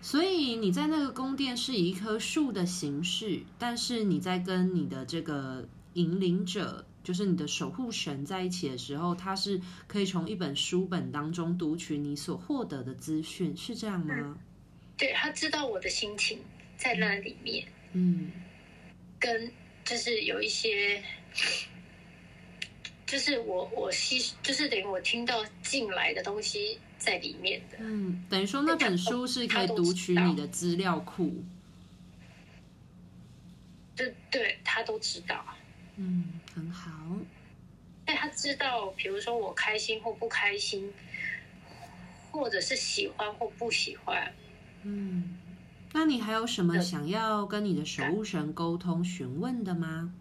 [0.00, 14.14] 所以你在那个宫殿是以一棵树的形式，但是你在跟你的这个引领者，就是你的守护神在一起的时候，他是可以从一本书本当中读取你所获得的资讯，是这样吗？
[14.16, 14.38] 嗯、
[14.96, 16.38] 对，他知道我的心情
[16.76, 18.30] 在那里面，嗯，
[19.18, 19.50] 跟
[19.84, 21.02] 就是有一些。
[23.06, 27.76] 就是我我吸，就是等于我听到进来的东西在里面的。
[27.78, 31.32] 嗯，等于说那本书是可以读取你的资料库。
[33.94, 35.44] 对对，他都知道。
[35.94, 36.90] 嗯，很好。
[38.04, 40.92] 但他知道，比如说我开心或不开心，
[42.32, 44.32] 或者是喜欢或不喜欢。
[44.82, 45.38] 嗯，
[45.92, 50.12] 那你还有什么想要跟你的守护神沟通询问的吗？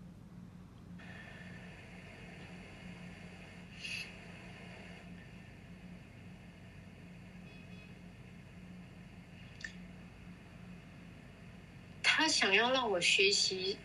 [12.02, 13.78] 他想要让我学习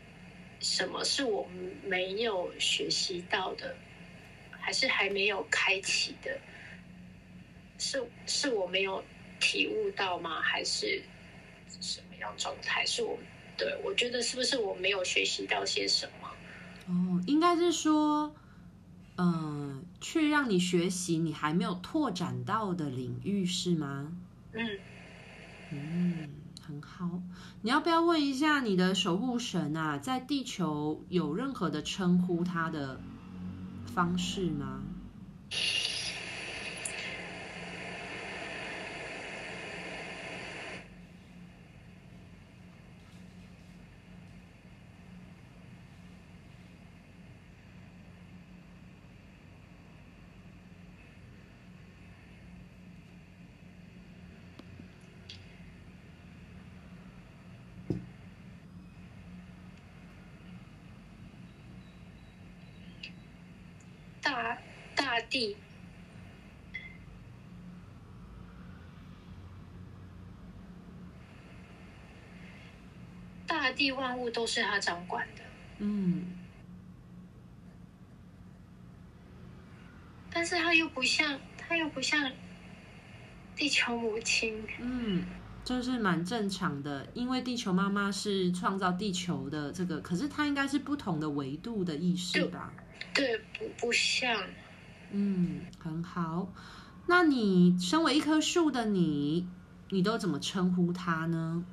[0.61, 1.49] 什么是我
[1.89, 3.75] 没有学习到的，
[4.51, 6.41] 还是还没有开启的？
[7.79, 9.03] 是是我没有
[9.41, 10.41] 体悟到吗？
[10.43, 11.03] 还是
[11.81, 12.85] 什么样状态？
[12.85, 13.19] 是我
[13.57, 16.29] 对我觉得是不是我没有学习到些什么？
[16.87, 18.35] 哦，应该是说，
[19.17, 24.13] 嗯、呃，去让你学习你还没有拓展到的领域是吗？
[24.53, 24.81] 嗯
[25.71, 26.37] 嗯。
[26.63, 27.10] 很好，
[27.63, 32.99] 你要不要问一下你的守护神啊，在地球有任何的称呼他的
[33.85, 34.81] 方式吗？
[64.23, 64.59] 大
[64.95, 65.57] 大地，
[73.71, 75.43] 大地万物都是他掌管的。
[75.79, 76.25] 嗯，
[80.29, 82.33] 但是他又不像，他又不像
[83.55, 84.61] 地球母亲。
[84.81, 85.25] 嗯，
[85.65, 92.73] 这是蛮正常的，因为地球妈妈是创造地球的这个，可是它应该是不同的维度的意识吧？
[93.15, 94.37] 对，不不像，
[95.13, 96.53] 嗯，很好。
[97.07, 99.49] 那你身为一棵树的你，
[99.91, 101.65] 你都怎么称呼它呢？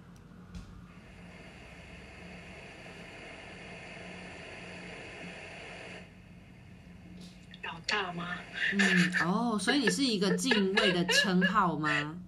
[7.88, 8.38] 大吗？
[8.74, 12.20] 嗯，哦，所以你是一个敬畏的称号吗？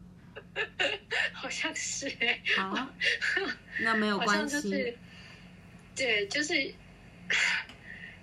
[1.33, 2.41] 好像是哎。
[2.55, 2.89] 好，
[3.83, 4.61] 那没有关系。
[4.61, 4.97] 就是、
[5.95, 6.73] 对，就是。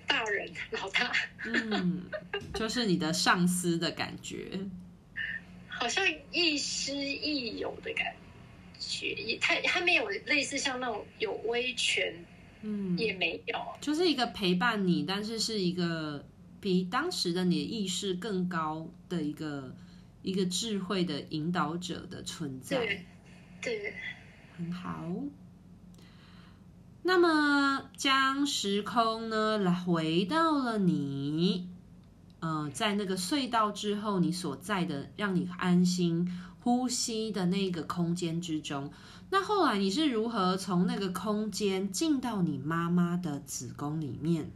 [0.08, 1.12] 大人，老大，
[1.44, 2.08] 嗯，
[2.54, 4.56] 就是你的上司的感觉，
[5.66, 8.14] 好像亦师亦友的感
[8.78, 12.14] 觉，也他他没有类似像那种有威权，
[12.62, 16.24] 嗯，也没有，就是一个陪伴你，但是是一个
[16.66, 19.72] 比当时的你的意识更高的一个
[20.22, 23.06] 一个智慧的引导者的存在，对，
[23.62, 23.94] 对，
[24.56, 25.08] 很好。
[27.02, 31.68] 那么，将时空呢，来回到了你，
[32.40, 36.28] 呃，在那个隧道之后，你所在的让你安心
[36.58, 38.90] 呼吸的那个空间之中。
[39.30, 44.50] 那后来你是如何从那个空间进到你妈妈的子宫里面？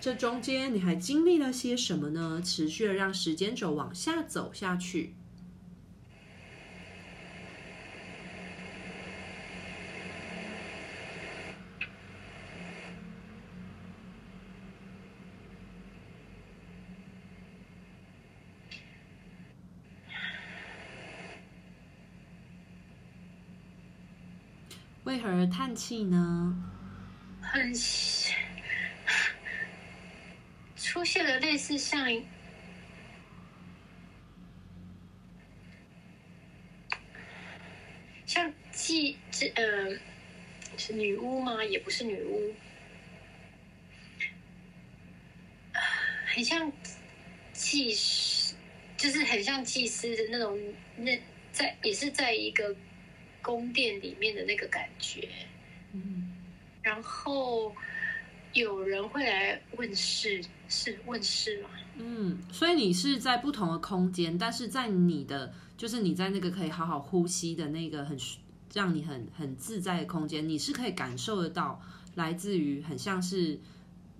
[0.00, 2.40] 这中间你还经历了些什么呢？
[2.42, 5.14] 持续的让时间轴往下走下去。
[25.04, 26.56] 为何叹气呢？
[27.42, 27.74] 很
[30.90, 32.20] 出现了类似像
[38.26, 39.96] 像祭这呃
[40.76, 41.62] 是女巫吗？
[41.62, 42.52] 也不是女巫，
[46.26, 46.72] 很像
[47.52, 48.56] 祭司，
[48.96, 50.58] 就是很像祭司的那种。
[50.96, 51.16] 那
[51.52, 52.76] 在也是在一个。
[53.42, 55.26] 宫殿里面的那个感觉，
[55.94, 56.30] 嗯，
[56.82, 57.74] 然后
[58.52, 61.68] 有人会来问事，是问事吗？
[61.96, 68.18] 嗯，所以你是在不同的空间，但是在你的就是你在那个可以好好呼吸的那个很
[68.72, 71.80] 让你很很自在的空间，你是可以感受得到
[72.14, 73.58] 来自于很像是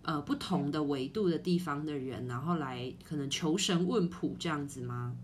[0.03, 5.17] 呃不同的维度的地方的人，然后来可能求神问卜这样子吗？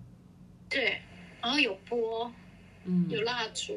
[0.69, 1.01] 对，
[1.41, 2.33] 然后有波，
[2.85, 3.75] 嗯，有蜡烛。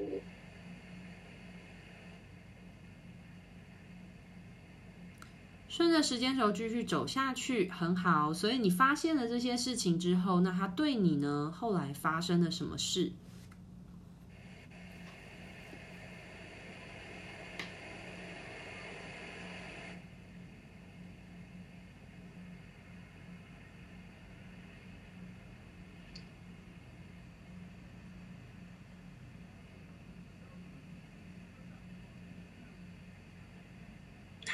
[5.69, 8.33] 顺着时间轴继续走下去，很好。
[8.33, 11.53] 所以你发现了这些事情之后，那他对你呢？
[11.55, 13.11] 后来发生了什么事？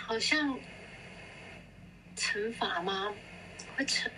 [0.06, 0.56] 好像。
[2.36, 3.14] 惩罚吗？
[3.78, 4.10] 会惩？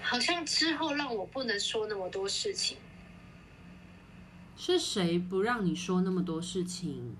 [0.00, 2.78] 好像之后让我不能说那么多事情。
[4.56, 7.14] 是谁不让你说那么多事情？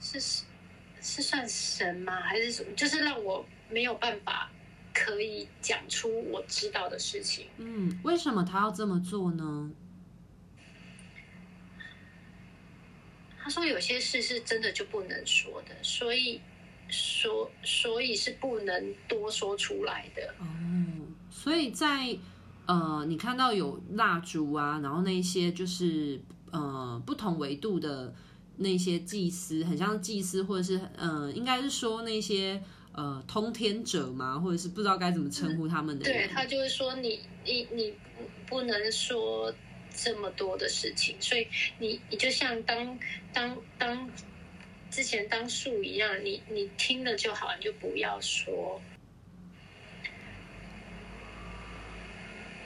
[0.00, 0.44] 是
[1.00, 2.20] 是算神吗？
[2.20, 2.74] 还是什么？
[2.74, 4.50] 就是让我没有办法
[4.92, 7.46] 可以讲出我知道的事情。
[7.58, 9.70] 嗯，为什么他要这么做呢？
[13.52, 16.40] 说有些事是真的就不能说的，所以
[16.88, 20.34] 说所以是不能多说出来的。
[20.38, 20.46] 哦，
[21.30, 22.16] 所以在
[22.66, 26.18] 呃，你看到有蜡烛啊，然后那些就是
[26.50, 28.14] 呃不同维度的
[28.56, 32.62] 那些祭司，很像祭司，或者是呃，应该是说那些
[32.92, 36.26] 呃通天者嘛，或者是不知道该怎么称呼他们的人。
[36.26, 37.94] 对，他就是说你你你
[38.46, 39.52] 不能说。
[39.94, 41.46] 这么多的事情，所以
[41.78, 42.98] 你你就像当
[43.32, 44.10] 当当
[44.90, 48.80] 之前当树一样，你你听了就好，你就不要说。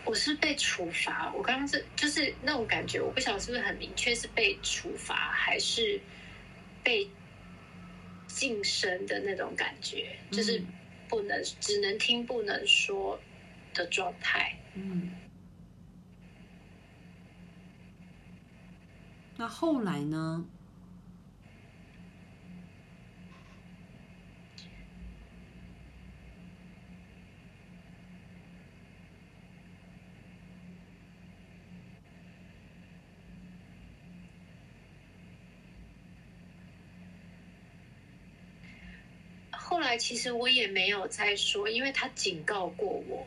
[0.04, 6.00] 我是被处罚，我刚刚是就是那种感觉，我不晓得是不是很明确是被处罚还是
[6.84, 7.08] 被
[8.28, 10.62] 晋升的那种感觉，就是
[11.08, 13.20] 不能只能听不能说
[13.74, 14.56] 的状态。
[14.74, 15.10] 嗯。
[19.38, 20.44] 那后来呢？
[39.52, 43.26] 后来其实我也没有再说，因为他警告过我，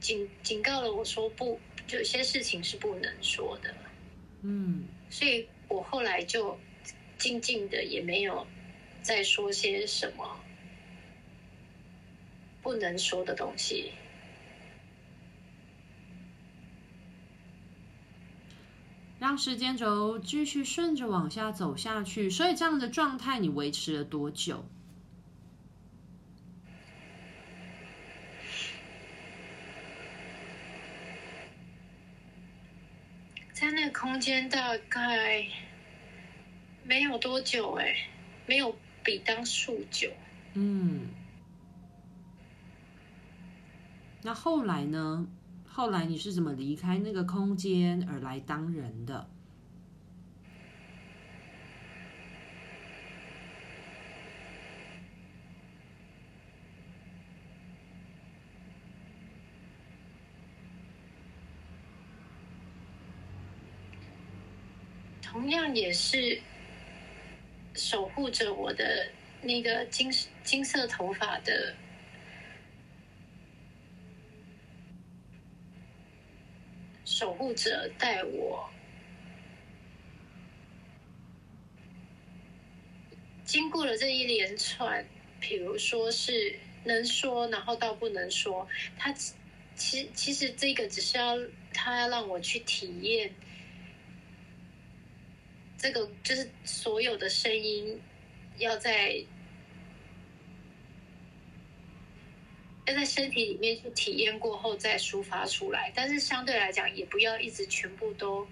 [0.00, 1.60] 警警告了我说不，
[1.90, 3.74] 有些事情是不能说的。
[4.42, 4.75] 嗯，
[5.08, 6.58] 所以我后来就
[7.18, 8.46] 静静的，也没有
[9.02, 10.38] 再说些什么
[12.62, 13.92] 不能说的东西。
[19.18, 22.28] 让时间轴继续顺着往下走下去。
[22.28, 24.64] 所以这样的状态你维持了多久？
[33.52, 35.46] 在那个空间大概
[36.84, 37.96] 没有多久，哎，
[38.46, 40.10] 没有比当数久。
[40.52, 41.08] 嗯，
[44.22, 45.26] 那后来呢？
[45.66, 49.30] 后来你是怎么离开那个空间而来当人的？
[65.46, 66.42] 同样也是
[67.76, 69.08] 守护着我的
[69.42, 70.10] 那个金
[70.42, 71.72] 金色头发的
[77.04, 78.68] 守护者带我
[83.44, 85.06] 经过了这一连串，
[85.38, 88.66] 比如说是能说，然后到不能说，
[88.98, 89.12] 他
[89.76, 91.38] 其其实这个只是要
[91.72, 93.32] 他要让我去体验。
[95.86, 97.96] 这个就是所有的声音，
[98.58, 99.24] 要在
[102.86, 108.44] 要在身体里面去体验过后再抒发出来，但是相对来讲，也不要一直全部都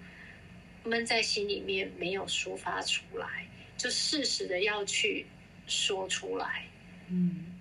[0.85, 5.25] 闷在心里面没有抒发出来，就适时的要去
[5.67, 6.69] 说出来。
[7.09, 7.53] 嗯，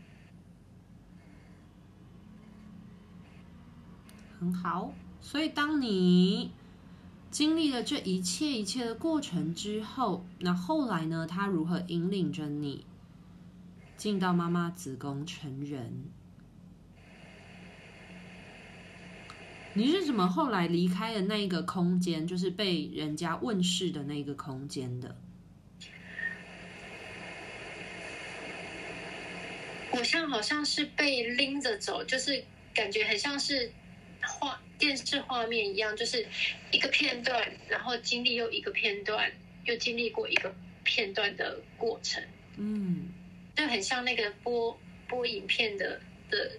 [4.39, 4.95] 很好。
[5.21, 6.53] 所以当你。
[7.35, 11.27] 经历了这一切一切的过程之后，那后来呢？
[11.27, 12.87] 他如何引领着你？
[13.97, 16.05] 进到妈妈子宫成人。
[19.73, 25.17] 你是怎么后来离开了那一个空间，就是被人家问世的那个空间的？
[29.91, 33.73] 我像好像是被拎着走，就是感觉很像是
[34.27, 36.27] 画电视画面一样，就是
[36.71, 39.31] 一个片段，然后经历又一个片段，
[39.65, 42.23] 又经历过一个片段的过程。
[42.57, 43.09] 嗯，
[43.57, 44.79] 就很像那个播
[45.09, 46.01] 播影片的
[46.31, 46.53] 的，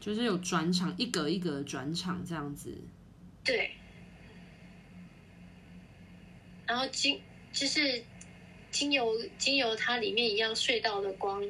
[0.00, 2.76] 就是有转场，一格一格的转场这样子。
[3.44, 3.72] 对，
[6.66, 7.20] 然后经
[7.52, 8.04] 就是
[8.70, 11.42] 经由经由它里面一样隧道的光。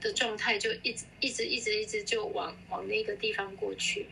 [0.00, 4.06] 的状态就一直一直一直一直就往往那个地方过去，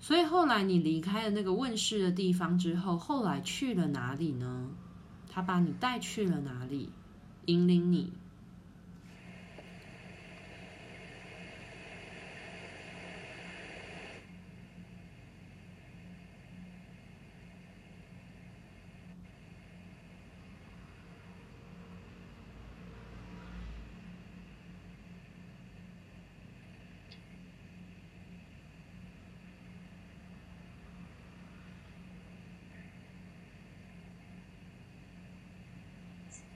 [0.00, 4.70] 所以后来你离开了那个问世的地方之后，后来去了哪里呢？
[5.28, 6.90] 他把你带去了哪里？
[7.46, 8.12] 引领你。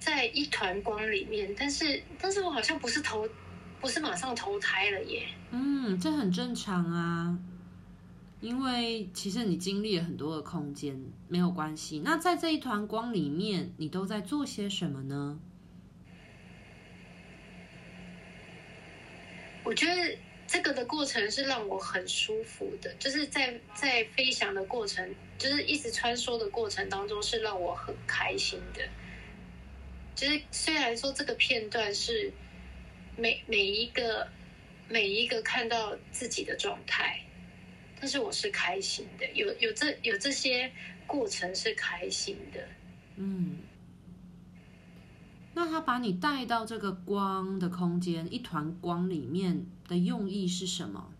[0.00, 3.28] 在一团光里面，但是但是我好像不是投，
[3.80, 5.28] 不是马上投胎了耶。
[5.50, 7.38] 嗯，这很正常啊，
[8.40, 12.00] 因为其实你经历了很多的空间，没有关系。
[12.04, 15.38] 那在这一团光里面，你都在做些什么呢？
[19.62, 28.82] 我觉得这个的过程是让我很舒服的，就是在在飞翔的过程，就是一直穿梭的过程当中，是让我很开心的。
[30.20, 32.30] 其实虽然说这个片段是
[33.16, 34.28] 每每一个
[34.86, 37.24] 每一个看到自己的状态，
[37.98, 40.70] 但是我是开心的，有有这有这些
[41.06, 42.68] 过程是开心的。
[43.16, 43.60] 嗯，
[45.54, 51.14] 那他把你带到这个光的空间，一团光里面的用意是什么？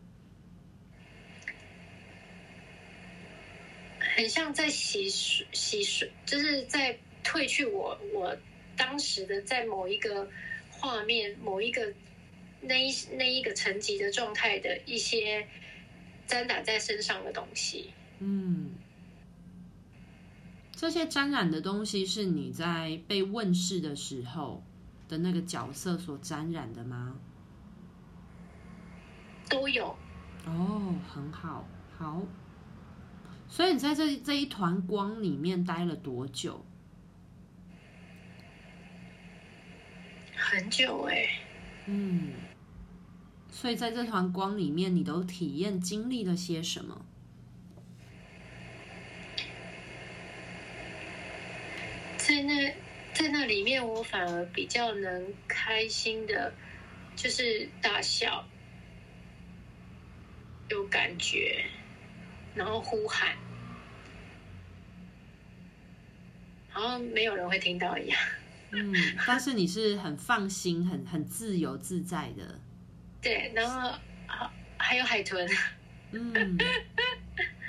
[4.14, 8.36] 很像在洗水洗水，就是在褪去我我。
[8.80, 10.26] 当时的在某一个
[10.70, 11.92] 画面、某一个
[12.62, 15.46] 那一那一个层级的状态的一些
[16.26, 18.70] 沾染在身上的东西，嗯，
[20.72, 24.64] 这些沾染的东西是你在被问世的时候
[25.10, 27.18] 的那个角色所沾染的吗？
[29.50, 29.94] 都有。
[30.46, 31.68] 哦，很好，
[31.98, 32.22] 好。
[33.46, 36.64] 所以你在这这一团光里面待了多久？
[40.40, 41.30] 很久哎、欸，
[41.86, 42.32] 嗯，
[43.50, 47.04] 所以在这团光里面，你都体验经历了些什么？
[52.16, 52.74] 在那
[53.12, 56.52] 在那里面，我反而比较能开心的，
[57.14, 58.44] 就是大笑，
[60.68, 61.64] 有感觉，
[62.54, 63.36] 然后呼喊，
[66.70, 68.18] 好像没有人会听到一样。
[68.72, 68.94] 嗯，
[69.26, 72.60] 但是你是很放心、很很自由自在的。
[73.20, 75.48] 对，然后还还有海豚，
[76.12, 76.58] 嗯，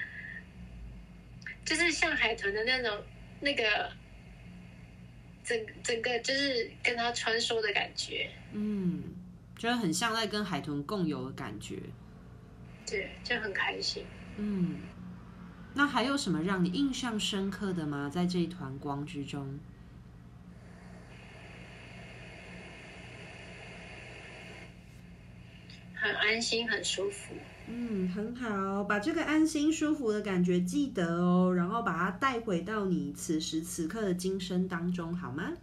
[1.65, 3.03] 就是像海豚的那种
[3.39, 3.91] 那个
[5.43, 9.03] 整整个就是跟它穿梭的感觉，嗯，
[9.57, 11.79] 就是很像在跟海豚共游的感觉。
[12.85, 14.05] 对，就很开心。
[14.37, 14.79] 嗯，
[15.73, 18.09] 那还有什么让你印象深刻的吗？
[18.09, 19.59] 在这一团光之中？
[26.01, 27.35] 很安心，很舒服。
[27.67, 35.53] 嗯，很好，把这个安心舒服的感觉记得哦，然后把它带回到你此时此刻的今生当中，好吗？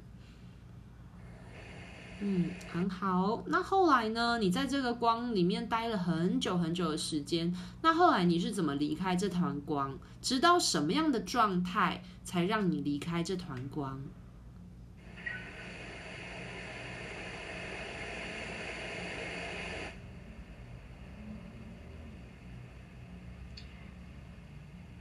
[2.21, 3.42] 嗯，很好。
[3.47, 4.38] 那后来呢？
[4.38, 7.52] 你在这个光里面待了很久很久的时间，
[7.83, 9.99] 那后来你是怎么离开这团光？
[10.23, 14.00] 直到什么样的状态才让你离开这团光？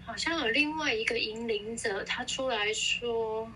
[0.08, 3.52] 好像有另外一个引领者，他出来说：“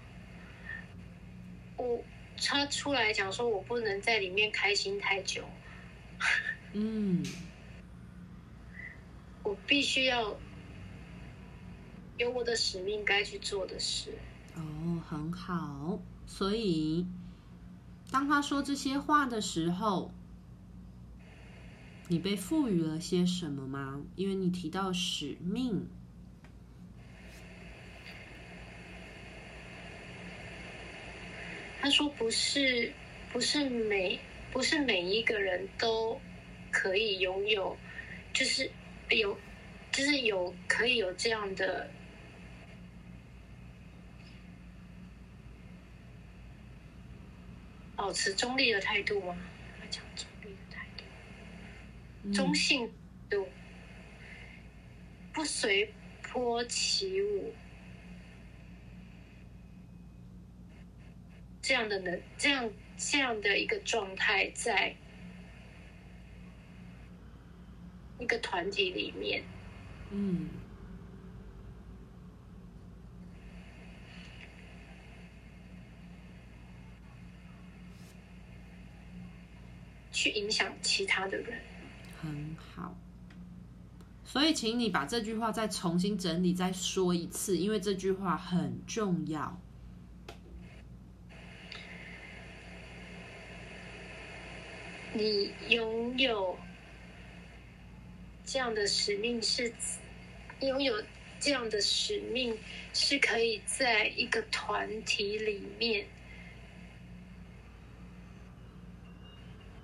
[1.77, 2.03] 我，
[2.37, 5.45] 他出来讲说，我不能在里面开心太久。”
[6.73, 7.23] 嗯，
[9.43, 10.37] 我必须要
[12.17, 14.13] 有我的使命该去做的事。
[14.55, 16.01] 哦，很好。
[16.27, 17.07] 所以
[18.11, 20.11] 当他说这些话的时候，
[22.09, 24.03] 你被赋予了些什么吗？
[24.17, 25.87] 因为你提到使命。
[31.81, 32.93] 他说：“不是，
[33.33, 34.19] 不是每，
[34.51, 36.21] 不是每一个人都
[36.69, 37.75] 可以拥有，
[38.31, 38.69] 就是
[39.09, 39.35] 有，
[39.91, 41.89] 就是有可以有这样的。”
[47.95, 49.35] 保持中立的态度吗？
[49.89, 51.03] 讲中立的态度，
[52.23, 52.91] 嗯、中性
[53.29, 53.47] 度，
[55.33, 57.53] 不随波起舞，
[61.61, 64.95] 这样的能，这样这样的一个状态，在
[68.19, 69.43] 一个团体里面，
[70.11, 70.49] 嗯。
[80.11, 81.59] 去影响其他的人，
[82.21, 82.95] 很好。
[84.23, 89.59] 所以，请你把这句话再重新整理，再说一次，因为这句话很重要。
[95.13, 96.57] 你拥有
[98.45, 99.73] 这样的使命是，
[100.61, 101.03] 拥有
[101.39, 102.57] 这样的使命
[102.93, 106.07] 是可以在一个团体里面。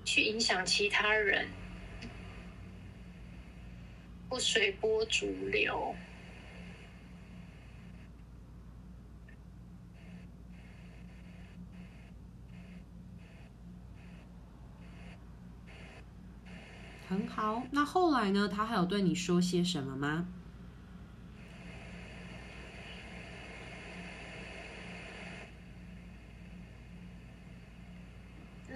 [0.06, 1.50] 去影响其他人，
[4.30, 5.94] 不随波逐流。
[17.08, 18.50] 很好，那后来呢？
[18.54, 20.28] 他还有对你说些什么吗？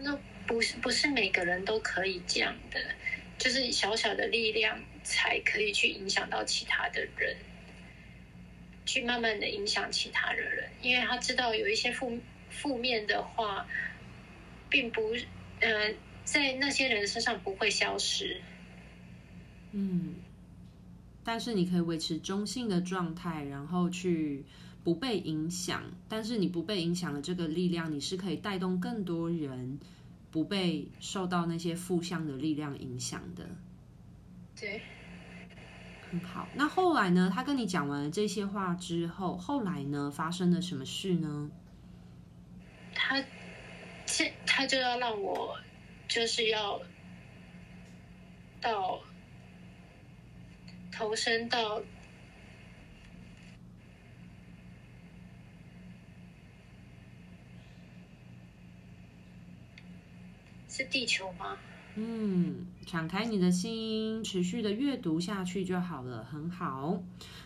[0.04, 2.80] 那不是不是每个人都可以这样的，
[3.38, 7.36] 就是小小的力量才可以去影响到其他的人，
[8.86, 12.18] 去慢慢的影响其他的人，因为他知道有一些负
[12.50, 13.68] 负面的话，
[14.70, 15.14] 并不，
[15.60, 15.94] 呃，
[16.32, 18.40] 在那些人身上不会消失。
[19.72, 20.16] 嗯，
[21.24, 24.46] 但是你可以维持中性的状态，然后去
[24.84, 29.80] 不被影响，但是你不被影响的这个力量，你是可以带动更多人。
[30.32, 33.50] 不被受到那些负向的力量影响的，
[34.58, 34.80] 对，
[36.10, 36.48] 很好。
[36.56, 37.30] 那后来呢？
[37.36, 40.10] 他跟你讲完了这些话之后，后来呢？
[40.10, 41.52] 发生了什么事呢？
[42.96, 43.22] 他，
[44.06, 45.54] 这他就要让我，
[46.12, 46.82] 就是要
[48.60, 49.00] 到
[50.92, 51.82] 投身到。
[60.68, 61.58] 是地球吗？
[61.96, 67.02] 嗯，敞开你的心，持续的阅读下去就好了，很好。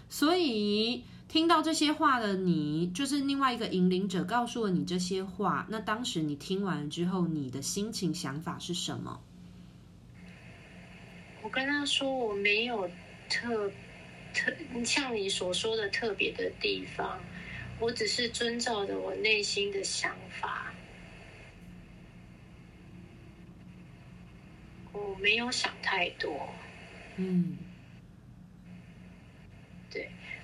[0.09, 1.03] 所以
[1.35, 5.67] 听到这些话的你，就是另外一个引领者告诉了你这些话。
[5.69, 9.21] 那当时你听完之后，你的心情想法是什么？
[11.41, 12.89] 我跟他说，我没有
[13.29, 13.69] 特
[14.33, 14.53] 特
[14.85, 17.19] 像你所说的特别的地方，
[17.81, 20.73] 我只是遵照着我内心的想法。
[24.93, 26.47] 我没有想太多，
[27.17, 27.64] 嗯，对，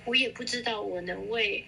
[0.04, 1.64] 我也不知道我能为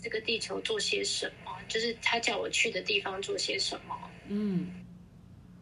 [0.00, 3.94] 这个地球做些什么，就是他叫我去的地方做些什么，
[4.28, 4.70] 嗯，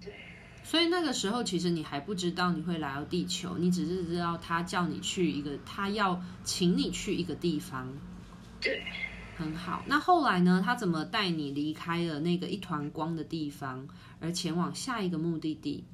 [0.00, 0.12] 对，
[0.64, 7.92] 所以那个时候其实你还不知道你会来到地球，你只是知道他叫你去一个，他要请你去一个地方，
[8.60, 8.82] 对。
[9.34, 10.62] 很好，那后来呢？
[10.64, 13.88] 他怎么带你离开了那个一团光的地方，
[14.20, 15.84] 而前往下一个目的地？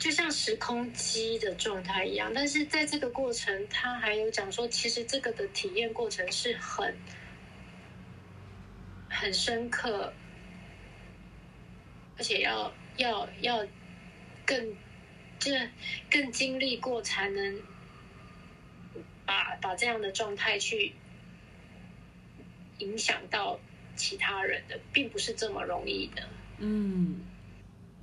[0.00, 6.96] 就像时空机的状态一样，但是在这个过程，他还有讲说，其实这个的体验过程是很
[9.08, 10.12] 很深刻，
[12.18, 13.64] 而且要要要
[14.44, 14.74] 更。
[15.42, 15.70] 这
[16.10, 17.62] 更经历过才能
[19.24, 20.92] 把把这样的状态去
[22.76, 23.58] 影响到
[23.96, 26.28] 其他人的，并不是这么容易的。
[26.58, 27.22] 嗯，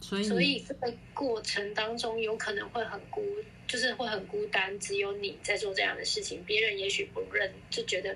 [0.01, 3.23] 所以所以这个过程当中有可能会很孤，
[3.67, 8.15] 就是会很孤单，只有你在做这样的事情，别人也许不认，就觉得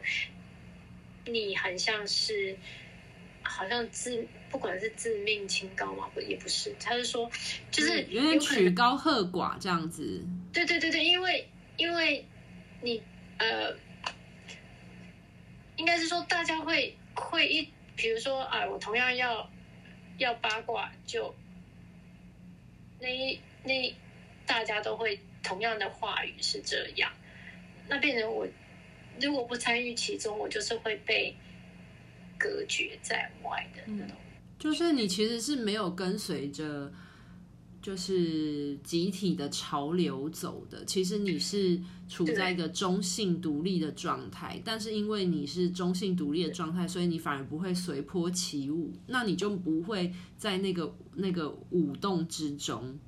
[1.26, 2.58] 你很像是
[3.44, 4.28] 好像自。
[4.52, 7.32] 不管是自命清高嘛，不也不是，他是说，
[7.72, 10.22] 就是有点曲高和寡这样子。
[10.52, 12.26] 对对对对，因为因为
[12.82, 13.02] 你
[13.38, 13.74] 呃，
[15.78, 19.50] 应该是说大家会会一，比如说啊，我同样要
[20.17, 21.34] 要八卦，就
[23.01, 23.95] 那那
[24.45, 27.11] 大家都会同样的话语是这样，
[27.89, 28.47] 那变成我
[29.19, 31.35] 如果不参与其中，我就是会被
[32.37, 34.15] 隔绝在外的那种。
[34.59, 36.91] 就是你其实是没有跟随着，
[37.82, 40.86] 就是集体的潮流走的。
[40.86, 53.00] 其实你是处在一个中性独立的状态，但是因为你是中性独立的状态，所以你反而不会随波起舞，那你就不会在那个那个舞动之中。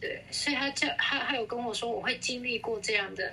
[0.00, 3.32] 对，所以他就他他有跟我说，我会经历过这样的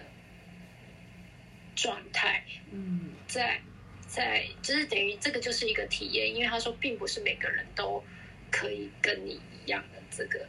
[1.76, 2.44] 状态。
[2.72, 3.62] 嗯，在。
[4.10, 8.02] 在，就是等于这个就是一个体验，因为他说并不是每个人都
[8.50, 10.46] 可以跟你一样的这个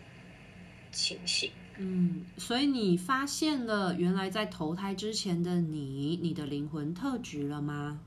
[0.91, 1.51] 情形。
[1.77, 8.01] 嗯，所以你发现了原来在投胎之前的你，你的灵魂特质了吗？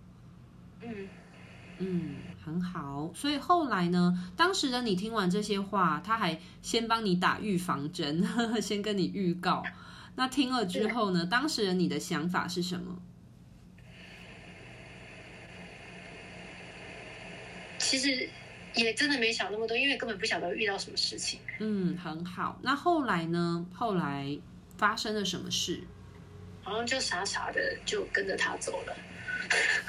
[0.82, 1.08] 嗯
[1.78, 3.12] 嗯，很好。
[3.16, 9.64] 所以后来呢，当时的你听完这些话，他还先帮你打预防针，呵呵，先跟你预告。
[10.16, 13.02] 那听了之后呢，当时的你的想法是什么？
[17.80, 18.30] 其实
[18.76, 21.40] 也真的没想那么多，因为根本不晓得遇到什么事情。
[21.60, 22.60] 嗯，很好。
[22.64, 23.66] 那后来呢？
[23.74, 24.38] 后来
[24.78, 25.82] 发生了什么事？
[26.64, 28.96] 好像就傻傻的就跟着他走了。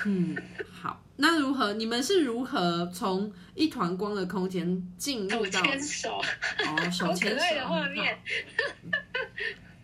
[0.07, 0.37] 嗯，
[0.73, 1.01] 好。
[1.17, 1.75] 那如何？
[1.75, 6.21] 你们是如何从一团光的空间进入到牵手？
[6.67, 8.19] 哦，手 牵手的画面。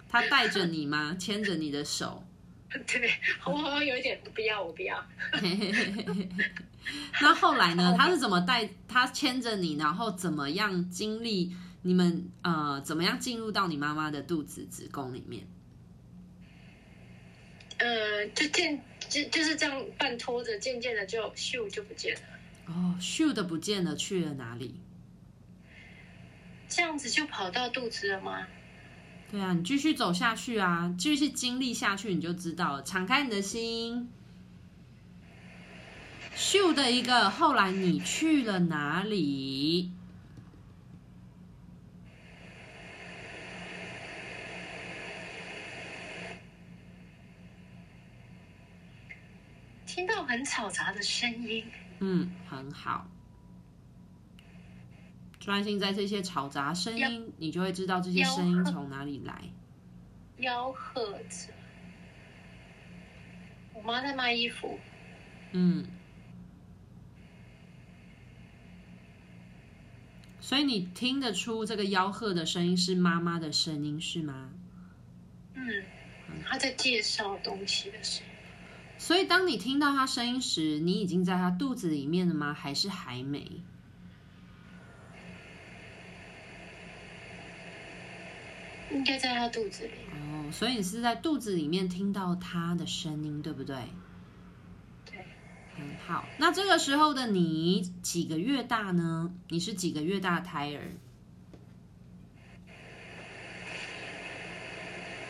[0.09, 1.15] 他带着你吗？
[1.21, 2.25] 牵着你的手？
[2.87, 3.13] 对，
[3.45, 5.07] 我好像有一点不要，我不要。
[7.21, 7.95] 那后来呢？
[7.99, 15.47] 他是怎么带他牵着你，然后怎么样经历你们呃，怎么样进入到你妈妈的肚子子宫里面？
[17.79, 22.21] 呃，就渐就就是这样半拖着，渐渐的就咻就不见了。
[22.67, 24.81] 哦，咻的不见了，去了哪里？
[26.69, 28.47] 这样子就跑到肚子了吗？
[29.31, 32.83] 对啊，你继续走下去啊，继续经历下去，你就知道了。
[32.83, 34.11] 敞开你的心。
[36.39, 39.91] 咻的一个，后来你去了哪里？
[49.85, 51.67] 听到很嘈杂的声音。
[51.99, 53.09] 嗯，很好。
[55.41, 59.43] 专心在这些嘈杂声音，你就会知道这些声音从哪里来。
[60.39, 61.53] 吆喝着，
[63.75, 64.79] 我妈在卖衣服。
[65.51, 65.85] 嗯。
[70.49, 74.49] 所以你听得出这个吆喝的声音是妈妈的声音是吗？
[75.53, 75.85] 嗯，
[76.47, 78.33] 他在介绍东西的声音。
[78.97, 82.55] 所以当你听到他声音时，你已经在他肚子里面了吗？
[82.55, 83.61] 还是还没？
[88.91, 89.93] 应该在他肚子里。
[90.15, 93.77] 哦，所以你是在肚子里面听到他的声音，对不对？
[95.79, 99.33] 很好，那这个时候的你几个月大呢？
[99.49, 100.91] 你是几个月大的胎儿？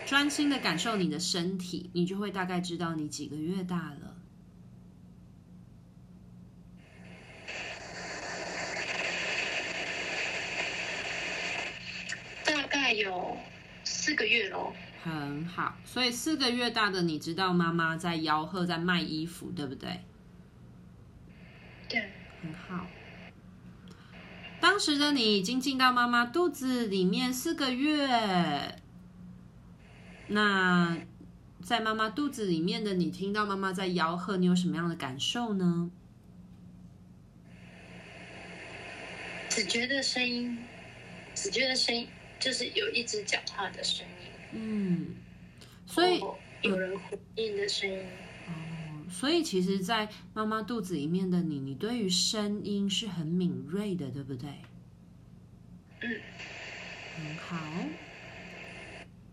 [0.07, 4.17] 专心的感受你的身体，你就会大概知道你几个月大了。
[12.47, 13.37] 大概有
[13.85, 14.73] 四个月喽。
[15.05, 20.01] 很好，所以四个月大的你知道妈妈在吆喝，在卖衣服，对不对？
[21.89, 22.11] 对，
[22.43, 22.87] 很好。
[24.61, 28.77] 当时的你已经进到妈妈肚子里面四个月，
[30.27, 30.99] 那
[31.63, 35.91] 在妈妈肚子里面的你，听到妈妈在吆喝，你有什么样的感受呢？
[39.49, 40.59] 只觉得声音，
[41.35, 42.07] 只觉得声音
[42.39, 45.15] 就是有一直讲话的声音，嗯，
[45.87, 46.21] 所以
[46.63, 47.99] 有人回应的声音。
[49.11, 54.49] 所以，其实，在妈妈肚子里面的你，你对于声音是很敏锐的，对不对？
[56.01, 56.21] 嗯，
[57.17, 57.57] 很好。